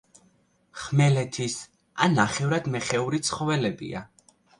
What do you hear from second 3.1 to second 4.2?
ცხოველებია.